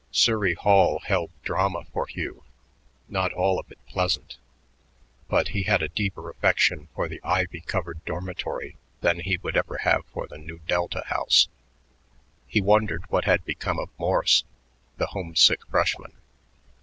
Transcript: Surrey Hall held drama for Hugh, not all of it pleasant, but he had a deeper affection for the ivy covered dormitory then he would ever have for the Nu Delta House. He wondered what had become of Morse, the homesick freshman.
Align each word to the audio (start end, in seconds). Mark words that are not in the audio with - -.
Surrey 0.09 0.55
Hall 0.55 0.97
held 1.05 1.29
drama 1.43 1.83
for 1.93 2.07
Hugh, 2.07 2.43
not 3.07 3.31
all 3.33 3.59
of 3.59 3.71
it 3.71 3.77
pleasant, 3.85 4.37
but 5.27 5.49
he 5.49 5.61
had 5.61 5.83
a 5.83 5.89
deeper 5.89 6.27
affection 6.31 6.87
for 6.95 7.07
the 7.07 7.21
ivy 7.23 7.59
covered 7.61 8.03
dormitory 8.03 8.77
then 9.01 9.19
he 9.19 9.37
would 9.37 9.55
ever 9.55 9.77
have 9.83 10.01
for 10.11 10.25
the 10.25 10.39
Nu 10.39 10.57
Delta 10.67 11.03
House. 11.05 11.49
He 12.47 12.61
wondered 12.61 13.11
what 13.11 13.25
had 13.25 13.45
become 13.45 13.77
of 13.77 13.89
Morse, 13.99 14.43
the 14.97 15.05
homesick 15.05 15.59
freshman. 15.67 16.13